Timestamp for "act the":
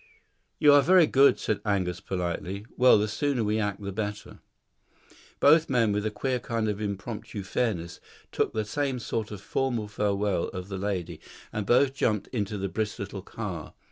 3.59-3.91